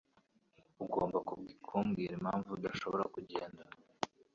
Ugomba 0.83 1.17
kubwira 1.75 2.11
impamvu 2.15 2.49
udashobora 2.51 3.03
kugenda 3.15 3.61